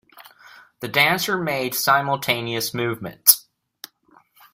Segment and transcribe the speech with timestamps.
[0.79, 3.45] The dancer made simultaneous movements.